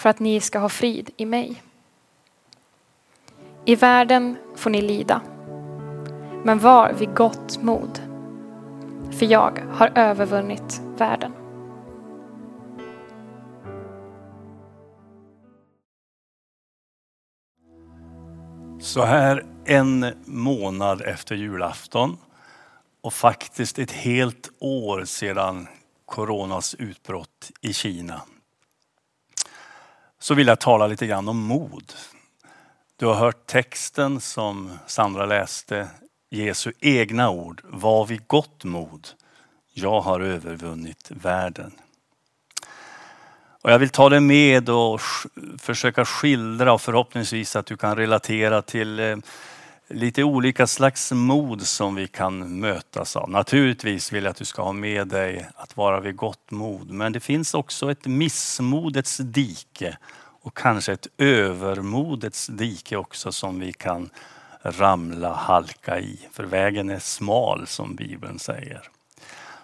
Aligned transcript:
för 0.00 0.08
att 0.08 0.18
ni 0.18 0.40
ska 0.40 0.58
ha 0.58 0.68
frid 0.68 1.10
i 1.16 1.26
mig. 1.26 1.62
I 3.64 3.74
världen 3.74 4.36
får 4.56 4.70
ni 4.70 4.82
lida, 4.82 5.22
men 6.44 6.58
var 6.58 6.92
vid 6.92 7.14
gott 7.14 7.62
mod, 7.62 8.00
för 9.18 9.26
jag 9.26 9.62
har 9.72 9.92
övervunnit 9.94 10.80
världen. 10.96 11.32
Så 18.80 19.02
här 19.02 19.44
en 19.64 20.06
månad 20.24 21.02
efter 21.02 21.34
julafton 21.34 22.16
och 23.00 23.12
faktiskt 23.12 23.78
ett 23.78 23.92
helt 23.92 24.50
år 24.58 25.04
sedan 25.04 25.68
coronas 26.06 26.74
utbrott 26.74 27.50
i 27.60 27.72
Kina 27.72 28.20
så 30.20 30.34
vill 30.34 30.46
jag 30.46 30.60
tala 30.60 30.86
lite 30.86 31.06
grann 31.06 31.28
om 31.28 31.38
mod. 31.38 31.92
Du 32.96 33.06
har 33.06 33.14
hört 33.14 33.46
texten 33.46 34.20
som 34.20 34.78
Sandra 34.86 35.26
läste, 35.26 35.88
Jesu 36.30 36.72
egna 36.80 37.30
ord. 37.30 37.62
Var 37.64 38.06
vid 38.06 38.26
gott 38.26 38.64
mod. 38.64 39.08
Jag 39.72 40.00
har 40.00 40.20
övervunnit 40.20 41.10
världen. 41.10 41.72
Och 43.62 43.70
jag 43.70 43.78
vill 43.78 43.90
ta 43.90 44.08
dig 44.08 44.20
med 44.20 44.68
och 44.68 45.00
försöka 45.58 46.04
skildra 46.04 46.72
och 46.72 46.80
förhoppningsvis 46.80 47.56
att 47.56 47.66
du 47.66 47.76
kan 47.76 47.96
relatera 47.96 48.62
till 48.62 49.00
eh, 49.00 49.16
lite 49.90 50.24
olika 50.24 50.66
slags 50.66 51.12
mod 51.12 51.62
som 51.66 51.94
vi 51.94 52.08
kan 52.08 52.60
mötas 52.60 53.16
av. 53.16 53.30
Naturligtvis 53.30 54.12
vill 54.12 54.24
jag 54.24 54.30
att 54.30 54.36
du 54.36 54.44
ska 54.44 54.62
ha 54.62 54.72
med 54.72 55.08
dig 55.08 55.48
att 55.54 55.76
vara 55.76 56.00
vid 56.00 56.16
gott 56.16 56.50
mod. 56.50 56.90
Men 56.90 57.12
det 57.12 57.20
finns 57.20 57.54
också 57.54 57.90
ett 57.90 58.06
missmodets 58.06 59.16
dike 59.16 59.96
och 60.42 60.56
kanske 60.56 60.92
ett 60.92 61.06
övermodets 61.18 62.46
dike 62.46 62.96
också 62.96 63.32
som 63.32 63.60
vi 63.60 63.72
kan 63.72 64.10
ramla, 64.62 65.34
halka 65.34 66.00
i. 66.00 66.28
För 66.32 66.44
vägen 66.44 66.90
är 66.90 66.98
smal 66.98 67.66
som 67.66 67.94
Bibeln 67.96 68.38
säger. 68.38 68.82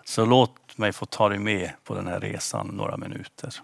Så 0.04 0.24
låt 0.24 0.78
mig 0.78 0.92
få 0.92 1.06
ta 1.06 1.28
dig 1.28 1.38
med 1.38 1.70
på 1.84 1.94
den 1.94 2.06
här 2.06 2.20
resan 2.20 2.66
några 2.66 2.96
minuter. 2.96 3.54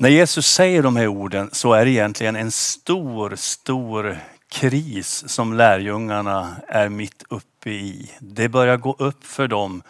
När 0.00 0.08
Jesus 0.08 0.46
säger 0.46 0.82
de 0.82 0.96
här 0.96 1.06
orden 1.06 1.50
så 1.52 1.72
är 1.72 1.84
det 1.84 1.90
egentligen 1.90 2.36
en 2.36 2.50
stor, 2.50 3.36
stor 3.36 4.18
kris 4.48 5.24
som 5.28 5.54
lärjungarna 5.54 6.56
är 6.68 6.88
mitt 6.88 7.24
uppe 7.28 7.70
i. 7.70 8.10
Det 8.20 8.48
börjar 8.48 8.76
gå 8.76 8.96
upp 8.98 9.24
för 9.24 9.48
dem 9.48 9.82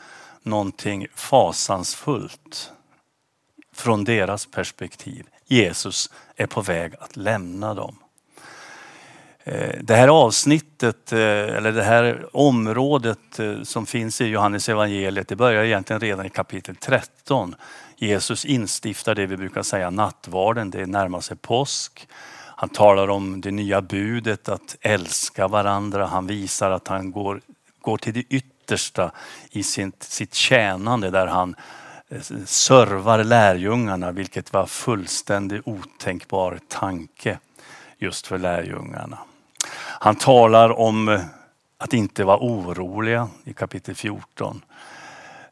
någonting 0.42 1.06
fasansfullt 1.14 2.72
från 3.74 4.04
deras 4.04 4.46
perspektiv. 4.46 5.26
Jesus 5.46 6.10
är 6.36 6.46
på 6.46 6.60
väg 6.60 6.94
att 7.00 7.16
lämna 7.16 7.74
dem. 7.74 7.96
Eh, 9.50 9.74
det 9.80 9.94
här 9.94 10.08
avsnittet, 10.08 11.12
eh, 11.12 11.18
eller 11.18 11.72
det 11.72 11.82
här 11.82 12.26
området 12.32 13.38
eh, 13.38 13.62
som 13.62 13.86
finns 13.86 14.20
i 14.20 14.24
Johannes 14.24 14.68
evangeliet, 14.68 15.28
det 15.28 15.36
börjar 15.36 15.64
egentligen 15.64 16.00
redan 16.00 16.26
i 16.26 16.30
kapitel 16.30 16.76
13. 16.76 17.54
Jesus 17.96 18.44
instiftar 18.44 19.14
det 19.14 19.26
vi 19.26 19.36
brukar 19.36 19.62
säga 19.62 19.90
nattvarden, 19.90 20.70
det 20.70 20.86
närmar 20.86 21.20
sig 21.20 21.36
påsk. 21.36 22.08
Han 22.56 22.68
talar 22.68 23.10
om 23.10 23.40
det 23.40 23.50
nya 23.50 23.82
budet 23.82 24.48
att 24.48 24.76
älska 24.80 25.48
varandra. 25.48 26.06
Han 26.06 26.26
visar 26.26 26.70
att 26.70 26.88
han 26.88 27.10
går, 27.10 27.40
går 27.80 27.96
till 27.96 28.14
det 28.14 28.24
yttersta 28.28 29.10
i 29.50 29.62
sitt, 29.62 30.02
sitt 30.02 30.34
tjänande 30.34 31.10
där 31.10 31.26
han 31.26 31.54
servar 32.44 33.24
lärjungarna, 33.24 34.12
vilket 34.12 34.52
var 34.52 34.66
fullständigt 34.66 35.62
otänkbar 35.64 36.58
tanke 36.68 37.38
just 37.98 38.26
för 38.26 38.38
lärjungarna. 38.38 39.18
Han 40.02 40.16
talar 40.16 40.78
om 40.78 41.08
eh, 41.08 41.20
att 41.78 41.92
inte 41.92 42.24
vara 42.24 42.38
oroliga 42.40 43.28
i 43.44 43.52
kapitel 43.52 43.94
14. 43.94 44.62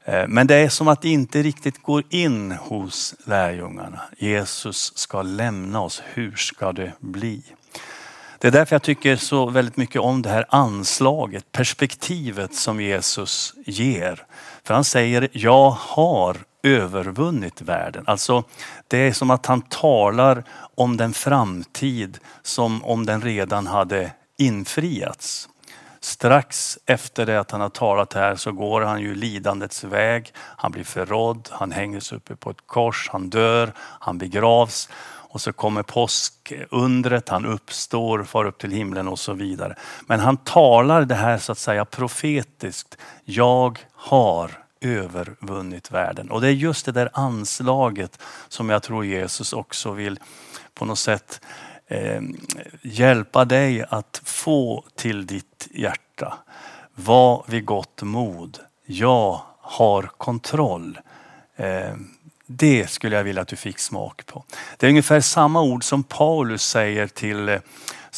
Eh, 0.04 0.24
men 0.28 0.46
det 0.46 0.54
är 0.54 0.68
som 0.68 0.88
att 0.88 1.02
det 1.02 1.08
inte 1.08 1.42
riktigt 1.42 1.82
går 1.82 2.02
in 2.10 2.52
hos 2.52 3.14
lärjungarna. 3.24 4.00
Jesus 4.18 4.98
ska 4.98 5.22
lämna 5.22 5.80
oss. 5.80 6.02
Hur 6.14 6.36
ska 6.36 6.72
det 6.72 6.92
bli? 7.00 7.42
Det 8.38 8.48
är 8.48 8.52
därför 8.52 8.74
jag 8.74 8.82
tycker 8.82 9.16
så 9.16 9.46
väldigt 9.46 9.76
mycket 9.76 10.00
om 10.00 10.22
det 10.22 10.30
här 10.30 10.44
anslaget, 10.48 11.52
perspektivet 11.52 12.54
som 12.54 12.80
Jesus 12.80 13.54
ger. 13.66 14.26
För 14.64 14.74
han 14.74 14.84
säger, 14.84 15.28
jag 15.32 15.70
har 15.70 16.36
övervunnit 16.62 17.62
världen. 17.62 18.04
Alltså 18.06 18.44
det 18.88 18.98
är 18.98 19.12
som 19.12 19.30
att 19.30 19.46
han 19.46 19.62
talar 19.62 20.44
om 20.74 20.96
den 20.96 21.12
framtid 21.12 22.18
som 22.42 22.84
om 22.84 23.06
den 23.06 23.22
redan 23.22 23.66
hade 23.66 24.12
infriats. 24.38 25.48
Strax 26.00 26.78
efter 26.86 27.26
det 27.26 27.40
att 27.40 27.50
han 27.50 27.60
har 27.60 27.68
talat 27.68 28.12
här 28.12 28.36
så 28.36 28.52
går 28.52 28.80
han 28.80 29.00
ju 29.00 29.14
lidandets 29.14 29.84
väg. 29.84 30.32
Han 30.34 30.72
blir 30.72 30.84
förrådd, 30.84 31.48
han 31.50 31.72
hängs 31.72 32.12
uppe 32.12 32.36
på 32.36 32.50
ett 32.50 32.66
kors, 32.66 33.08
han 33.12 33.30
dör, 33.30 33.72
han 33.78 34.18
begravs. 34.18 34.88
Och 35.30 35.40
så 35.40 35.52
kommer 35.52 35.82
påskundret, 35.82 37.28
han 37.28 37.46
uppstår, 37.46 38.24
far 38.24 38.44
upp 38.44 38.58
till 38.58 38.72
himlen 38.72 39.08
och 39.08 39.18
så 39.18 39.32
vidare. 39.32 39.74
Men 40.06 40.20
han 40.20 40.36
talar 40.36 41.04
det 41.04 41.14
här 41.14 41.38
så 41.38 41.52
att 41.52 41.58
säga 41.58 41.84
profetiskt. 41.84 42.96
Jag 43.24 43.78
har 43.92 44.50
övervunnit 44.80 45.90
världen. 45.90 46.30
Och 46.30 46.40
det 46.40 46.48
är 46.48 46.52
just 46.52 46.86
det 46.86 46.92
där 46.92 47.10
anslaget 47.12 48.18
som 48.48 48.70
jag 48.70 48.82
tror 48.82 49.04
Jesus 49.04 49.52
också 49.52 49.90
vill 49.90 50.20
på 50.74 50.84
något 50.84 50.98
sätt 50.98 51.40
eh, 51.88 52.22
hjälpa 52.82 53.44
dig 53.44 53.84
att 53.88 54.20
få 54.24 54.84
till 54.96 55.26
ditt 55.26 55.68
hjärta. 55.70 56.38
Var 56.94 57.44
vid 57.48 57.64
gott 57.64 58.02
mod. 58.02 58.58
Jag 58.86 59.40
har 59.60 60.02
kontroll. 60.02 60.98
Eh, 61.56 61.94
det 62.46 62.90
skulle 62.90 63.16
jag 63.16 63.24
vilja 63.24 63.42
att 63.42 63.48
du 63.48 63.56
fick 63.56 63.78
smak 63.78 64.26
på. 64.26 64.44
Det 64.76 64.86
är 64.86 64.90
ungefär 64.90 65.20
samma 65.20 65.62
ord 65.62 65.84
som 65.84 66.02
Paulus 66.02 66.62
säger 66.62 67.06
till 67.06 67.48
eh, 67.48 67.58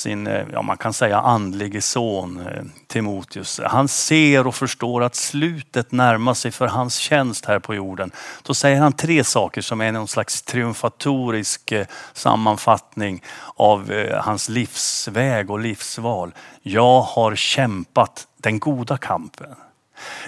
sin, 0.00 0.27
eh, 0.27 0.47
ja 0.53 0.62
man 0.62 0.77
kan 0.77 0.93
säga 0.93 1.21
andlige 1.21 1.83
son 1.83 2.47
eh, 2.47 2.62
Timoteus. 2.87 3.61
Han 3.65 3.88
ser 3.88 4.47
och 4.47 4.55
förstår 4.55 5.03
att 5.03 5.15
slutet 5.15 5.93
närmar 5.93 6.34
sig 6.34 6.50
för 6.50 6.66
hans 6.66 6.97
tjänst 6.97 7.47
här 7.47 7.59
på 7.59 7.75
jorden. 7.75 8.10
Då 8.43 8.55
säger 8.55 8.81
han 8.81 8.93
tre 8.93 9.25
saker 9.25 9.60
som 9.60 9.81
är 9.81 9.93
någon 9.93 10.09
slags 10.09 10.43
triumfatorisk 10.43 11.72
eh, 11.72 11.87
sammanfattning 12.12 13.22
av 13.56 13.93
hans 14.21 14.49
livsväg 14.49 15.50
och 15.50 15.60
livsval. 15.60 16.34
Jag 16.62 17.00
har 17.00 17.37
kämpat 17.37 18.27
den 18.37 18.59
goda 18.59 18.97
kampen. 18.97 19.55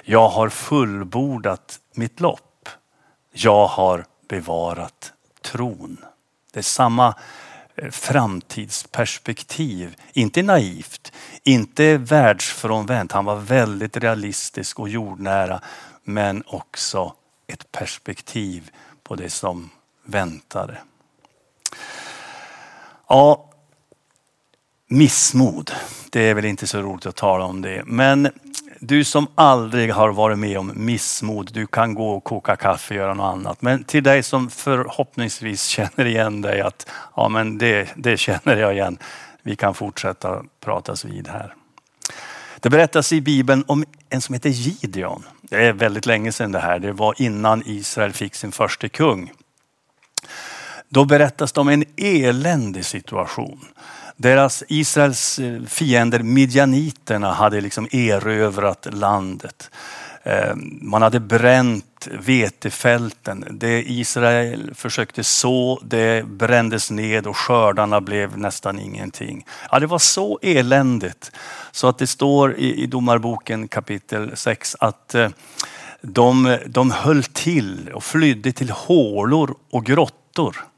Jag 0.04 0.28
har 0.28 0.48
fullbordat 0.48 1.78
mitt 1.94 2.20
lopp 2.20 2.48
jag 3.32 3.66
har 3.66 4.04
bevarat 4.28 5.12
tron. 5.42 5.96
Det 6.52 6.60
är 6.60 6.62
samma 6.62 7.14
Eh, 7.76 7.90
framtidsperspektiv. 7.90 9.96
Inte 10.12 10.42
naivt, 10.42 11.12
inte 11.42 11.96
världsfrånvänt. 11.96 13.12
Han 13.12 13.24
var 13.24 13.36
väldigt 13.36 13.96
realistisk 13.96 14.78
och 14.78 14.88
jordnära. 14.88 15.60
Men 16.04 16.42
också 16.46 17.14
ett 17.46 17.72
perspektiv 17.72 18.70
på 19.02 19.14
det 19.14 19.30
som 19.30 19.70
väntade. 20.04 20.78
Ja, 23.08 23.50
missmod. 24.86 25.72
Det 26.10 26.20
är 26.20 26.34
väl 26.34 26.44
inte 26.44 26.66
så 26.66 26.82
roligt 26.82 27.06
att 27.06 27.16
tala 27.16 27.44
om 27.44 27.62
det. 27.62 27.82
Men 27.86 28.30
du 28.84 29.04
som 29.04 29.26
aldrig 29.34 29.92
har 29.92 30.08
varit 30.08 30.38
med 30.38 30.58
om 30.58 30.72
missmod, 30.74 31.50
du 31.52 31.66
kan 31.66 31.94
gå 31.94 32.10
och 32.10 32.24
koka 32.24 32.56
kaffe 32.56 32.94
och 32.94 32.98
göra 32.98 33.14
något 33.14 33.32
annat. 33.32 33.62
Men 33.62 33.84
till 33.84 34.02
dig 34.02 34.22
som 34.22 34.50
förhoppningsvis 34.50 35.66
känner 35.66 36.04
igen 36.04 36.42
dig 36.42 36.60
att 36.60 36.90
ja 37.16 37.28
men 37.28 37.58
det, 37.58 37.88
det 37.96 38.16
känner 38.16 38.56
jag 38.56 38.72
igen. 38.72 38.98
Vi 39.42 39.56
kan 39.56 39.74
fortsätta 39.74 40.42
pratas 40.60 41.04
vid 41.04 41.28
här. 41.28 41.54
Det 42.60 42.70
berättas 42.70 43.12
i 43.12 43.20
Bibeln 43.20 43.64
om 43.66 43.84
en 44.08 44.20
som 44.20 44.32
heter 44.32 44.50
Gideon. 44.50 45.22
Det 45.42 45.66
är 45.66 45.72
väldigt 45.72 46.06
länge 46.06 46.32
sedan 46.32 46.52
det 46.52 46.60
här. 46.60 46.78
Det 46.78 46.92
var 46.92 47.14
innan 47.18 47.62
Israel 47.66 48.12
fick 48.12 48.34
sin 48.34 48.52
första 48.52 48.88
kung. 48.88 49.32
Då 50.88 51.04
berättas 51.04 51.52
det 51.52 51.60
om 51.60 51.68
en 51.68 51.84
eländig 51.96 52.84
situation. 52.84 53.60
Deras 54.22 54.64
Israels 54.68 55.38
eh, 55.38 55.62
fiender 55.62 56.22
midjaniterna 56.22 57.32
hade 57.32 57.60
liksom 57.60 57.88
erövrat 57.90 58.86
landet. 58.92 59.70
Eh, 60.22 60.54
man 60.80 61.02
hade 61.02 61.20
bränt 61.20 62.08
vetefälten. 62.20 63.44
Det 63.50 63.82
Israel 63.90 64.70
försökte 64.74 65.24
så, 65.24 65.80
det 65.84 66.26
brändes 66.26 66.90
ned 66.90 67.26
och 67.26 67.36
skördarna 67.36 68.00
blev 68.00 68.38
nästan 68.38 68.78
ingenting. 68.78 69.46
Ja, 69.70 69.78
det 69.78 69.86
var 69.86 69.98
så 69.98 70.38
eländigt 70.42 71.32
så 71.72 71.88
att 71.88 71.98
det 71.98 72.06
står 72.06 72.54
i, 72.54 72.82
i 72.82 72.86
Domarboken 72.86 73.68
kapitel 73.68 74.36
6 74.36 74.76
att 74.80 75.14
eh, 75.14 75.28
de, 76.00 76.58
de 76.66 76.90
höll 76.90 77.22
till 77.22 77.90
och 77.94 78.04
flydde 78.04 78.52
till 78.52 78.70
hålor 78.70 79.54
och 79.70 79.84
grottor. 79.84 80.71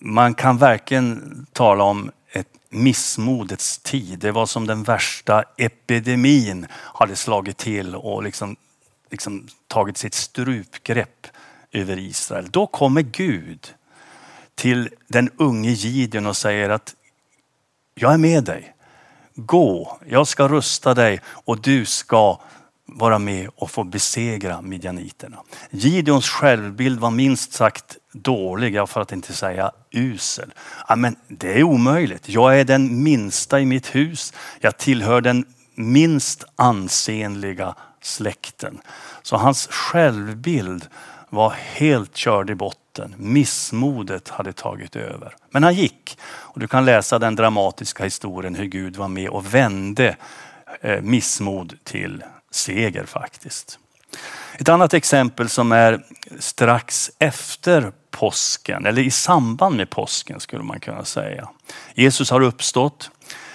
Man 0.00 0.34
kan 0.34 0.58
verkligen 0.58 1.46
tala 1.52 1.84
om 1.84 2.10
ett 2.32 2.48
missmodets 2.68 3.78
tid. 3.78 4.18
Det 4.18 4.32
var 4.32 4.46
som 4.46 4.66
den 4.66 4.82
värsta 4.82 5.44
epidemin 5.56 6.66
hade 6.72 7.16
slagit 7.16 7.56
till 7.56 7.94
och 7.94 8.22
liksom, 8.22 8.56
liksom 9.10 9.48
tagit 9.68 9.96
sitt 9.96 10.14
strupgrepp 10.14 11.26
över 11.72 11.98
Israel. 11.98 12.48
Då 12.50 12.66
kommer 12.66 13.02
Gud 13.02 13.74
till 14.54 14.88
den 15.08 15.30
unge 15.36 15.70
Gideon 15.70 16.26
och 16.26 16.36
säger 16.36 16.70
att 16.70 16.94
jag 17.94 18.12
är 18.12 18.18
med 18.18 18.44
dig. 18.44 18.74
Gå, 19.34 19.98
jag 20.08 20.26
ska 20.26 20.48
rusta 20.48 20.94
dig 20.94 21.20
och 21.26 21.60
du 21.60 21.84
ska 21.84 22.40
vara 22.86 23.18
med 23.18 23.50
och 23.56 23.70
få 23.70 23.84
besegra 23.84 24.62
midjaniterna. 24.62 25.42
Gideons 25.70 26.28
självbild 26.28 27.00
var 27.00 27.10
minst 27.10 27.52
sagt 27.52 27.96
dålig, 28.12 28.88
för 28.88 29.00
att 29.00 29.12
inte 29.12 29.32
säga 29.32 29.72
usel. 29.90 30.54
Ja, 30.88 30.96
men 30.96 31.16
det 31.28 31.58
är 31.58 31.62
omöjligt. 31.62 32.28
Jag 32.28 32.60
är 32.60 32.64
den 32.64 33.02
minsta 33.02 33.60
i 33.60 33.66
mitt 33.66 33.94
hus. 33.94 34.32
Jag 34.60 34.78
tillhör 34.78 35.20
den 35.20 35.44
minst 35.74 36.44
ansenliga 36.56 37.74
släkten. 38.00 38.80
Så 39.22 39.36
hans 39.36 39.66
självbild 39.66 40.88
var 41.28 41.50
helt 41.50 42.16
körd 42.16 42.50
i 42.50 42.54
botten. 42.54 43.14
Missmodet 43.18 44.28
hade 44.28 44.52
tagit 44.52 44.96
över. 44.96 45.34
Men 45.50 45.62
han 45.62 45.74
gick. 45.74 46.18
Och 46.24 46.60
du 46.60 46.68
kan 46.68 46.84
läsa 46.84 47.18
den 47.18 47.36
dramatiska 47.36 48.04
historien 48.04 48.54
hur 48.54 48.64
Gud 48.64 48.96
var 48.96 49.08
med 49.08 49.28
och 49.28 49.54
vände 49.54 50.16
eh, 50.80 51.00
missmod 51.00 51.78
till 51.84 52.24
seger 52.50 53.04
faktiskt. 53.04 53.78
Ett 54.58 54.68
annat 54.68 54.94
exempel 54.94 55.48
som 55.48 55.72
är 55.72 56.04
strax 56.38 57.10
efter 57.18 57.92
påsken, 58.12 58.86
eller 58.86 59.02
i 59.02 59.10
samband 59.10 59.76
med 59.76 59.90
påsken 59.90 60.40
skulle 60.40 60.62
man 60.62 60.80
kunna 60.80 61.04
säga. 61.04 61.48
Jesus 61.94 62.30
har 62.30 62.40
uppstått. 62.40 63.10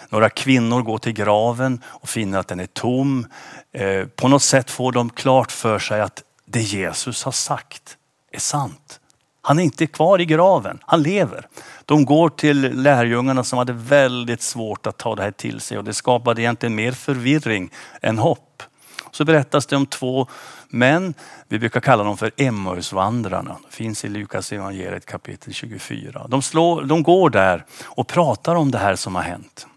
Några 0.10 0.30
kvinnor 0.30 0.82
går 0.82 0.98
till 0.98 1.14
graven 1.14 1.84
och 1.86 2.10
finner 2.10 2.40
att 2.40 2.48
den 2.48 2.60
är 2.60 2.66
tom. 2.66 3.28
Eh, 3.72 4.06
på 4.06 4.28
något 4.28 4.44
sätt 4.44 4.72
får 4.72 4.92
de 4.92 5.10
klart 5.10 5.52
för 5.52 5.80
sig 5.80 6.02
att 6.02 6.24
det 6.46 6.62
Jesus 6.62 7.24
har 7.24 7.32
sagt 7.32 7.98
är 8.32 8.40
sant. 8.40 9.00
Han 9.42 9.60
är 9.60 9.64
inte 9.64 9.88
kvar 9.88 10.22
i 10.22 10.26
graven, 10.26 10.80
han 10.82 11.04
lever. 11.04 11.48
De 11.86 12.06
går 12.06 12.30
till 12.30 12.82
lärjungarna 12.82 13.44
som 13.44 13.58
hade 13.60 13.74
väldigt 13.74 14.42
svårt 14.42 14.88
att 14.88 14.98
ta 14.98 15.16
det 15.16 15.24
här 15.24 15.32
till 15.32 15.62
sig 15.62 15.78
och 15.78 15.84
det 15.84 15.94
skapade 15.94 16.42
egentligen 16.42 16.76
mer 16.76 16.92
förvirring 16.92 17.70
än 18.02 18.18
hopp. 18.18 18.64
Så 19.12 19.26
berättas 19.26 19.66
det 19.66 19.76
om 19.76 19.86
två 19.86 20.28
män, 20.70 21.14
vi 21.48 21.60
brukar 21.60 21.80
kalla 21.80 22.04
dem 22.04 22.18
för 22.18 22.32
Emmausvandrarna. 22.38 23.58
Det 23.70 23.76
finns 23.76 24.06
i 24.06 24.10
Lukas 24.10 24.52
evangeliet 24.52 25.06
kapitel 25.06 25.54
24. 25.54 26.28
De, 26.30 26.42
slår, 26.42 26.84
de 26.84 27.04
går 27.04 27.30
där 27.30 27.66
och 27.86 28.08
pratar 28.08 28.56
om 28.56 28.72
det 28.72 28.78
här 28.78 28.96
som 28.96 29.16
har 29.16 29.22
hänt. 29.22 29.68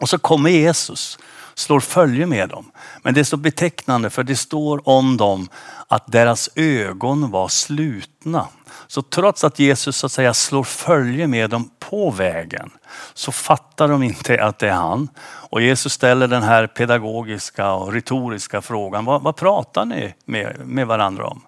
Och 0.00 0.08
så 0.08 0.18
kommer 0.18 0.50
Jesus, 0.50 1.18
slår 1.54 1.80
följe 1.80 2.26
med 2.26 2.48
dem. 2.48 2.70
Men 3.02 3.14
det 3.14 3.20
är 3.20 3.24
så 3.24 3.36
betecknande 3.36 4.10
för 4.10 4.22
det 4.22 4.36
står 4.36 4.88
om 4.88 5.16
dem 5.16 5.48
att 5.88 6.12
deras 6.12 6.50
ögon 6.54 7.30
var 7.30 7.48
slutna. 7.48 8.48
Så 8.86 9.02
trots 9.02 9.44
att 9.44 9.58
Jesus 9.58 9.96
så 9.96 10.06
att 10.06 10.12
säga 10.12 10.34
slår 10.34 10.64
följe 10.64 11.26
med 11.26 11.50
dem 11.50 11.70
på 11.78 12.10
vägen 12.10 12.70
så 13.14 13.32
fattar 13.32 13.88
de 13.88 14.02
inte 14.02 14.44
att 14.44 14.58
det 14.58 14.68
är 14.68 14.72
han. 14.72 15.08
Och 15.24 15.62
Jesus 15.62 15.92
ställer 15.92 16.28
den 16.28 16.42
här 16.42 16.66
pedagogiska 16.66 17.72
och 17.72 17.92
retoriska 17.92 18.62
frågan. 18.62 19.04
Vad, 19.04 19.22
vad 19.22 19.36
pratar 19.36 19.84
ni 19.84 20.14
med, 20.24 20.56
med 20.66 20.86
varandra 20.86 21.26
om? 21.26 21.42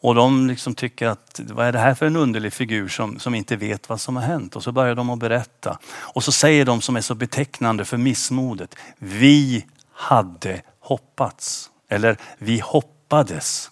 Och 0.00 0.14
de 0.14 0.46
liksom 0.46 0.74
tycker 0.74 1.06
att 1.06 1.40
vad 1.44 1.66
är 1.66 1.72
det 1.72 1.78
här 1.78 1.94
för 1.94 2.06
en 2.06 2.16
underlig 2.16 2.52
figur 2.52 2.88
som, 2.88 3.18
som 3.18 3.34
inte 3.34 3.56
vet 3.56 3.88
vad 3.88 4.00
som 4.00 4.16
har 4.16 4.22
hänt? 4.22 4.56
Och 4.56 4.62
så 4.62 4.72
börjar 4.72 4.94
de 4.94 5.10
att 5.10 5.18
berätta. 5.18 5.78
Och 5.88 6.24
så 6.24 6.32
säger 6.32 6.64
de 6.64 6.80
som 6.80 6.96
är 6.96 7.00
så 7.00 7.14
betecknande 7.14 7.84
för 7.84 7.96
missmodet. 7.96 8.74
Vi 8.98 9.66
hade 9.92 10.62
hoppats. 10.80 11.70
Eller 11.88 12.16
vi 12.38 12.60
hoppades. 12.60 13.70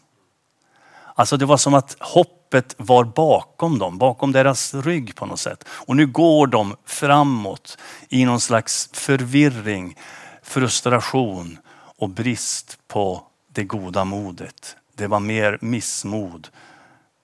Alltså 1.14 1.36
det 1.36 1.46
var 1.46 1.56
som 1.56 1.74
att 1.74 1.96
hoppet 2.00 2.74
var 2.78 3.04
bakom 3.04 3.78
dem, 3.78 3.98
bakom 3.98 4.32
deras 4.32 4.74
rygg 4.74 5.14
på 5.14 5.26
något 5.26 5.40
sätt. 5.40 5.64
Och 5.68 5.96
nu 5.96 6.06
går 6.06 6.46
de 6.46 6.76
framåt 6.86 7.78
i 8.08 8.24
någon 8.24 8.40
slags 8.40 8.90
förvirring, 8.92 9.98
frustration 10.42 11.58
och 11.98 12.08
brist 12.08 12.78
på 12.88 13.22
det 13.52 13.64
goda 13.64 14.04
modet. 14.04 14.76
Det 14.94 15.06
var 15.06 15.20
mer 15.20 15.58
missmod 15.60 16.48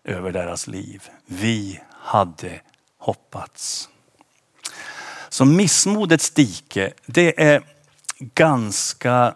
över 0.05 0.33
deras 0.33 0.67
liv. 0.67 1.09
Vi 1.27 1.81
hade 1.91 2.61
hoppats. 2.99 3.89
Så 5.29 5.45
missmodets 5.45 6.31
dike, 6.31 6.93
det 7.07 7.43
är 7.43 7.63
ganska 8.19 9.35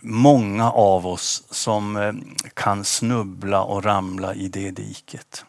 många 0.00 0.70
av 0.70 1.06
oss 1.06 1.42
som 1.50 1.96
eh, 1.96 2.12
kan 2.54 2.84
snubbla 2.84 3.62
och 3.62 3.84
ramla 3.84 4.34
i 4.34 4.48
det 4.48 4.70
diket. 4.70 5.44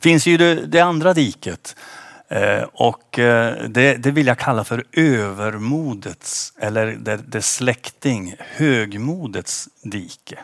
finns 0.00 0.26
ju 0.26 0.36
det, 0.36 0.66
det 0.66 0.80
andra 0.80 1.14
diket 1.14 1.76
Eh, 2.28 2.62
och 2.72 3.18
eh, 3.18 3.68
det, 3.68 3.94
det, 3.94 4.10
vill 4.10 4.26
jag 4.26 4.38
kalla 4.38 4.64
för 4.64 4.84
övermodets 4.92 6.52
eller 6.58 6.86
det, 6.86 7.16
det 7.16 7.42
släkting, 7.42 8.34
högmodets 8.38 9.68
dike. 9.82 10.38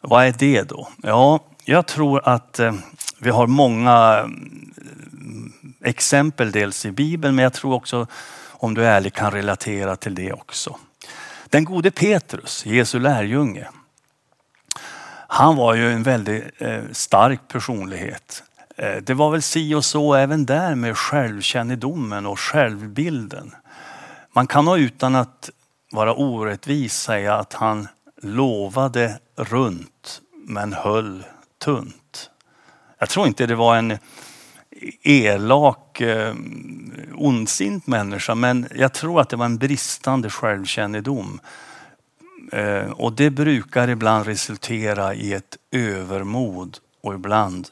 Vad 0.00 0.26
är 0.26 0.34
det 0.38 0.62
då? 0.62 0.88
Ja, 1.02 1.40
jag 1.64 1.86
tror 1.86 2.28
att 2.28 2.58
eh, 2.58 2.74
vi 3.18 3.30
har 3.30 3.46
många 3.46 4.18
mm, 4.18 5.52
exempel 5.84 6.52
dels 6.52 6.86
i 6.86 6.90
Bibeln 6.90 7.34
men 7.34 7.42
jag 7.42 7.52
tror 7.52 7.74
också 7.74 8.06
om 8.50 8.74
du 8.74 8.84
är 8.84 8.96
ärlig 8.96 9.14
kan 9.14 9.30
relatera 9.30 9.96
till 9.96 10.14
det 10.14 10.32
också. 10.32 10.76
Den 11.48 11.64
gode 11.64 11.90
Petrus, 11.90 12.66
Jesu 12.66 12.98
lärjunge, 12.98 13.68
han 15.28 15.56
var 15.56 15.74
ju 15.74 15.92
en 15.92 16.02
väldigt 16.02 16.44
stark 16.92 17.48
personlighet. 17.48 18.42
Eh, 18.76 18.96
det 18.96 19.14
var 19.14 19.30
väl 19.30 19.42
si 19.42 19.74
och 19.74 19.84
så 19.84 20.14
även 20.14 20.46
där 20.46 20.74
med 20.74 20.98
självkännedomen 20.98 22.26
och 22.26 22.40
självbilden. 22.40 23.54
Man 24.32 24.46
kan 24.46 24.64
nog 24.64 24.78
utan 24.78 25.14
att 25.14 25.50
vara 25.92 26.14
orättvis 26.14 26.94
säga 26.94 27.34
att 27.34 27.52
han 27.52 27.88
lovade 28.22 29.18
runt 29.36 30.20
men 30.46 30.72
höll 30.72 31.24
tunt. 31.64 32.30
Jag 32.98 33.08
tror 33.08 33.26
inte 33.26 33.46
det 33.46 33.54
var 33.54 33.76
en 33.76 33.98
elak, 35.02 36.00
eh, 36.00 36.34
ondsint 37.14 37.86
människa 37.86 38.34
men 38.34 38.68
jag 38.74 38.92
tror 38.92 39.20
att 39.20 39.28
det 39.28 39.36
var 39.36 39.46
en 39.46 39.58
bristande 39.58 40.30
självkännedom. 40.30 41.40
Eh, 42.52 42.90
och 42.90 43.12
det 43.12 43.30
brukar 43.30 43.88
ibland 43.88 44.26
resultera 44.26 45.14
i 45.14 45.32
ett 45.32 45.56
övermod 45.70 46.78
och 47.02 47.14
ibland 47.14 47.68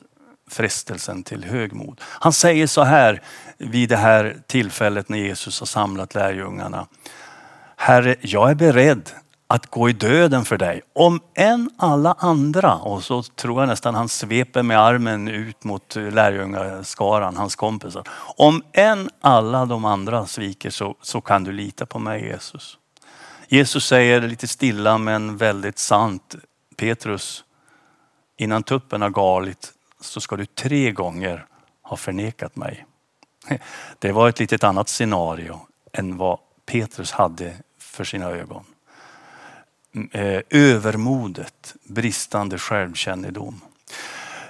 frestelsen 0.53 1.23
till 1.23 1.45
högmod. 1.45 2.01
Han 2.05 2.33
säger 2.33 2.67
så 2.67 2.83
här 2.83 3.23
vid 3.59 3.89
det 3.89 3.97
här 3.97 4.37
tillfället 4.47 5.09
när 5.09 5.19
Jesus 5.19 5.61
har 5.61 5.67
samlat 5.67 6.15
lärjungarna. 6.15 6.87
Herre, 7.77 8.17
jag 8.21 8.51
är 8.51 8.55
beredd 8.55 9.11
att 9.47 9.67
gå 9.67 9.89
i 9.89 9.93
döden 9.93 10.45
för 10.45 10.59
dig. 10.59 10.83
Om 10.93 11.21
än 11.35 11.71
alla 11.77 12.15
andra, 12.19 12.75
och 12.75 13.03
så 13.03 13.23
tror 13.23 13.63
jag 13.63 13.69
nästan 13.69 13.95
han 13.95 14.09
sveper 14.09 14.63
med 14.63 14.81
armen 14.81 15.29
ut 15.29 15.65
mot 15.65 15.97
lärjungaskaran, 15.97 17.37
hans 17.37 17.57
kompisar. 17.57 18.05
Om 18.37 18.63
än 18.73 19.11
alla 19.21 19.67
de 19.67 19.85
andra 19.85 20.27
sviker 20.27 20.71
så, 20.71 20.97
så 21.03 21.21
kan 21.21 21.45
du 21.45 21.53
lita 21.53 21.87
på 21.87 21.99
mig 21.99 22.27
Jesus. 22.27 22.79
Jesus 23.49 23.87
säger 23.87 24.21
lite 24.21 24.49
stilla 24.49 24.99
men 24.99 25.37
väldigt 25.37 25.79
sant, 25.79 26.35
Petrus, 26.77 27.45
innan 28.37 28.63
tuppen 28.63 29.03
har 29.03 29.11
galit 29.11 29.73
så 30.05 30.21
ska 30.21 30.37
du 30.37 30.47
tre 30.47 30.93
gånger 30.93 31.47
ha 31.83 31.97
förnekat 31.97 32.57
mig. 32.57 32.87
Det 33.99 34.13
var 34.13 34.29
ett 34.29 34.39
litet 34.39 34.65
annat 34.65 34.89
scenario 34.89 35.61
än 35.93 36.17
vad 36.17 36.39
Petrus 36.67 37.13
hade 37.13 37.57
för 37.79 38.05
sina 38.05 38.31
ögon. 38.31 38.65
Mm, 39.95 40.09
eh, 40.13 40.43
övermodet, 40.51 41.75
bristande 41.85 42.59
självkännedom. 42.59 43.61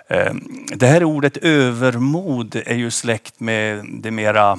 Eh, 0.08 0.34
det 0.74 0.86
här 0.86 1.04
ordet 1.04 1.36
övermod 1.36 2.56
är 2.56 2.74
ju 2.74 2.90
släkt 2.90 3.40
med 3.40 3.86
det 3.90 4.10
mera, 4.10 4.58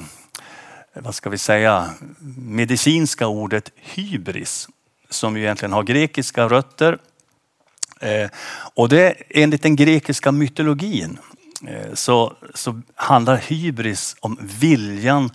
vad 0.92 1.14
ska 1.14 1.30
vi 1.30 1.38
säga, 1.38 1.90
medicinska 2.38 3.26
ordet 3.26 3.70
hybris 3.76 4.68
som 5.10 5.36
ju 5.36 5.42
egentligen 5.42 5.72
har 5.72 5.82
grekiska 5.82 6.48
rötter. 6.48 6.98
Eh, 8.00 8.30
och 8.74 8.88
det 8.88 9.14
enligt 9.30 9.62
den 9.62 9.76
grekiska 9.76 10.32
mytologin 10.32 11.18
eh, 11.68 11.94
så, 11.94 12.36
så 12.54 12.80
handlar 12.94 13.36
hybris 13.36 14.16
om 14.20 14.38
viljan 14.60 15.30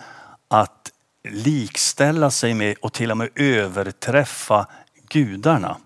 att 0.48 0.92
likställa 1.30 2.32
sig 2.32 2.54
med 2.54 2.76
och 2.82 2.94
till 2.94 3.12
och 3.12 3.18
med 3.18 3.30
överträffa 3.36 4.68
gudarna. 5.10 5.78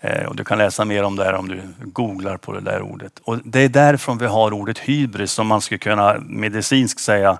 Eh, 0.00 0.26
och 0.26 0.36
du 0.36 0.44
kan 0.44 0.58
läsa 0.58 0.84
mer 0.84 1.02
om 1.02 1.16
det 1.16 1.24
här 1.24 1.34
om 1.34 1.48
du 1.48 1.62
googlar 1.78 2.36
på 2.36 2.52
det 2.52 2.60
där 2.60 2.82
ordet. 2.82 3.18
Och 3.22 3.38
det 3.44 3.60
är 3.60 3.68
därifrån 3.68 4.18
vi 4.18 4.26
har 4.26 4.52
ordet 4.52 4.78
hybris 4.78 5.32
som 5.32 5.46
man 5.46 5.60
skulle 5.60 5.78
kunna 5.78 6.18
medicinskt 6.20 7.00
säga 7.00 7.38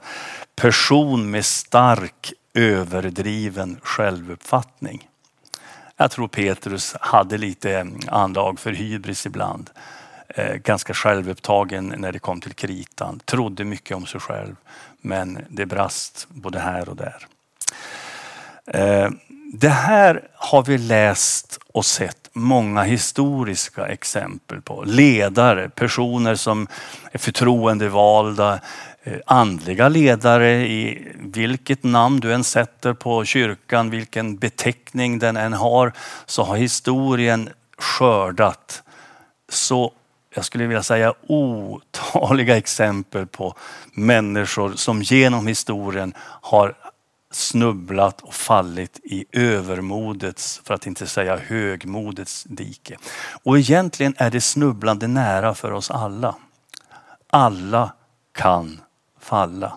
person 0.56 1.30
med 1.30 1.44
stark 1.44 2.32
överdriven 2.54 3.76
självuppfattning. 3.82 5.09
Jag 6.00 6.10
tror 6.10 6.28
Petrus 6.28 6.96
hade 7.00 7.38
lite 7.38 7.78
mm, 7.78 8.00
anlag 8.08 8.60
för 8.60 8.72
hybris 8.72 9.26
ibland. 9.26 9.70
Eh, 10.28 10.54
ganska 10.54 10.94
självupptagen 10.94 11.94
när 11.98 12.12
det 12.12 12.18
kom 12.18 12.40
till 12.40 12.54
kritan. 12.54 13.20
Trodde 13.24 13.64
mycket 13.64 13.96
om 13.96 14.06
sig 14.06 14.20
själv. 14.20 14.56
Men 15.00 15.38
det 15.48 15.66
brast 15.66 16.26
både 16.28 16.58
här 16.58 16.88
och 16.88 16.96
där. 16.96 17.26
Eh, 18.66 19.10
det 19.52 19.68
här 19.68 20.28
har 20.34 20.62
vi 20.62 20.78
läst 20.78 21.58
och 21.72 21.84
sett 21.84 22.30
många 22.32 22.82
historiska 22.82 23.86
exempel 23.86 24.62
på. 24.62 24.84
Ledare, 24.86 25.68
personer 25.68 26.34
som 26.34 26.66
är 27.12 27.18
förtroendevalda, 27.18 28.60
Eh, 29.02 29.18
andliga 29.26 29.88
ledare 29.88 30.66
i 30.66 31.12
vilket 31.18 31.82
namn 31.84 32.20
du 32.20 32.34
än 32.34 32.44
sätter 32.44 32.92
på 32.92 33.24
kyrkan, 33.24 33.90
vilken 33.90 34.36
beteckning 34.36 35.18
den 35.18 35.36
än 35.36 35.52
har, 35.52 35.92
så 36.26 36.42
har 36.42 36.56
historien 36.56 37.48
skördat 37.78 38.82
så 39.48 39.92
jag 40.34 40.44
skulle 40.44 40.66
vilja 40.66 40.82
säga 40.82 41.14
otaliga 41.26 42.56
exempel 42.56 43.26
på 43.26 43.54
människor 43.92 44.72
som 44.72 45.02
genom 45.02 45.46
historien 45.46 46.14
har 46.18 46.74
snubblat 47.30 48.20
och 48.20 48.34
fallit 48.34 49.00
i 49.02 49.24
övermodets, 49.32 50.60
för 50.64 50.74
att 50.74 50.86
inte 50.86 51.06
säga 51.06 51.36
högmodets 51.36 52.44
dike. 52.44 52.96
Och 53.42 53.58
egentligen 53.58 54.14
är 54.16 54.30
det 54.30 54.40
snubblande 54.40 55.06
nära 55.06 55.54
för 55.54 55.72
oss 55.72 55.90
alla. 55.90 56.34
Alla 57.30 57.92
kan 58.32 58.80
falla. 59.20 59.76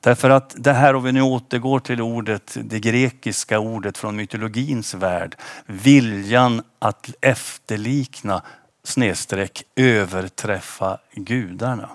Därför 0.00 0.30
att 0.30 0.54
det 0.56 0.72
här, 0.72 0.94
om 0.94 1.04
vi 1.04 1.12
nu 1.12 1.22
återgår 1.22 1.80
till 1.80 2.00
ordet, 2.00 2.56
det 2.62 2.80
grekiska 2.80 3.58
ordet 3.58 3.98
från 3.98 4.16
mytologins 4.16 4.94
värld, 4.94 5.36
viljan 5.66 6.62
att 6.78 7.10
efterlikna 7.20 8.42
snedstreck 8.84 9.62
överträffa 9.76 10.98
gudarna. 11.12 11.88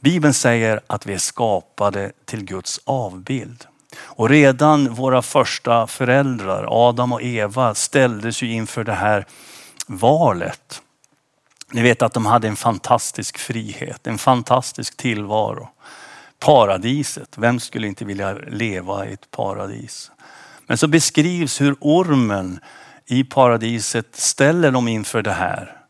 Bibeln 0.00 0.34
säger 0.34 0.80
att 0.86 1.06
vi 1.06 1.14
är 1.14 1.18
skapade 1.18 2.12
till 2.24 2.44
Guds 2.44 2.80
avbild. 2.84 3.64
Och 3.98 4.28
redan 4.28 4.94
våra 4.94 5.22
första 5.22 5.86
föräldrar, 5.86 6.88
Adam 6.88 7.12
och 7.12 7.22
Eva, 7.22 7.74
ställdes 7.74 8.42
ju 8.42 8.52
inför 8.52 8.84
det 8.84 8.92
här 8.92 9.26
valet. 9.86 10.82
Ni 11.72 11.82
vet 11.82 12.02
att 12.02 12.12
de 12.12 12.26
hade 12.26 12.48
en 12.48 12.56
fantastisk 12.56 13.38
frihet, 13.38 14.06
en 14.06 14.18
fantastisk 14.18 14.96
tillvaro. 14.96 15.68
Paradiset, 16.38 17.38
vem 17.38 17.60
skulle 17.60 17.86
inte 17.86 18.04
vilja 18.04 18.32
leva 18.32 19.06
i 19.06 19.12
ett 19.12 19.30
paradis? 19.30 20.10
Men 20.66 20.78
så 20.78 20.88
beskrivs 20.88 21.60
hur 21.60 21.76
ormen 21.80 22.60
i 23.06 23.24
paradiset 23.24 24.16
ställer 24.16 24.70
dem 24.70 24.88
inför 24.88 25.22
det 25.22 25.32
här. 25.32 25.82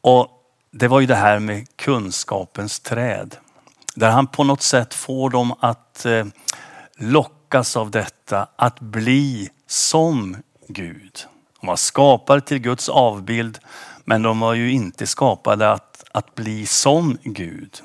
Och 0.00 0.28
det 0.70 0.88
var 0.88 1.00
ju 1.00 1.06
det 1.06 1.14
här 1.14 1.38
med 1.38 1.76
kunskapens 1.76 2.80
träd. 2.80 3.36
Där 3.94 4.10
han 4.10 4.26
på 4.26 4.44
något 4.44 4.62
sätt 4.62 4.94
får 4.94 5.30
dem 5.30 5.54
att 5.60 6.04
eh, 6.04 6.26
lockas 6.96 7.76
av 7.76 7.90
detta, 7.90 8.48
att 8.56 8.80
bli 8.80 9.50
som 9.66 10.36
Gud. 10.68 11.26
De 11.60 11.66
var 11.66 11.76
skapade 11.76 12.40
till 12.40 12.58
Guds 12.58 12.88
avbild, 12.88 13.58
men 14.04 14.22
de 14.22 14.40
var 14.40 14.54
ju 14.54 14.72
inte 14.72 15.06
skapade 15.06 15.72
att, 15.72 16.04
att 16.12 16.34
bli 16.34 16.66
som 16.66 17.18
Gud. 17.22 17.82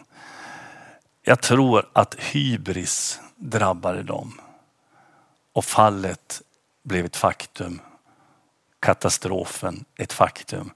Jag 1.24 1.41
tror 1.41 1.89
att 1.94 2.15
hybris 2.15 3.20
drabbade 3.36 4.03
dem. 4.03 4.41
Och 5.53 5.65
fallet 5.65 6.41
blev 6.84 7.05
ett 7.05 7.15
faktum. 7.15 7.82
Katastrofen 8.79 9.86
ett 9.98 10.13
faktum. 10.13 10.72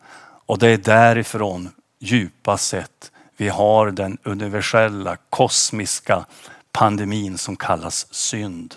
Och 0.46 0.60
det 0.60 0.68
är 0.68 0.78
därifrån 0.78 1.70
djupa 2.00 2.58
sett 2.58 3.12
vi 3.40 3.50
har 3.50 3.92
den 3.92 4.18
universella 4.24 5.16
kosmiska 5.30 6.26
pandemin 6.72 7.38
som 7.38 7.56
kallas 7.56 8.14
synd. 8.14 8.76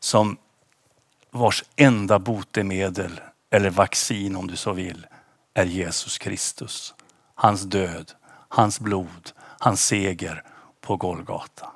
Som 0.00 0.36
vars 1.36 1.64
enda 1.76 2.18
botemedel 2.18 3.20
eller 3.50 3.70
vaccin 3.70 4.36
om 4.36 4.46
du 4.46 4.56
så 4.56 4.72
vill 4.72 5.06
är 5.54 5.64
Jesus 5.64 6.18
Kristus. 6.18 6.94
Hans 7.34 7.62
död, 7.62 8.12
hans 8.48 8.80
blod, 8.80 9.30
hans 9.38 9.86
seger 9.86 10.42
på 10.80 10.96
Golgata. 10.96 11.70